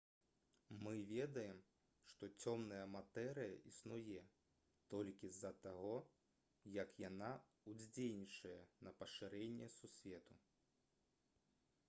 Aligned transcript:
мы 0.85 0.93
ведаем 1.09 1.57
што 2.11 2.29
цёмная 2.43 2.85
матэрыя 2.93 3.59
існуе 3.71 4.23
толькі 4.93 5.29
з-за 5.35 5.51
таго 5.67 5.91
як 6.77 6.97
яна 7.03 7.29
ўздзейнічае 7.73 8.55
на 8.87 8.95
пашырэнне 9.03 9.69
сусвету 9.77 10.39